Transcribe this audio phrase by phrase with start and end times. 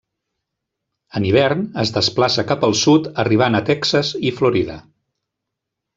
[1.19, 4.79] En hivern es desplaça cap al sud arribant a Texas i Florida.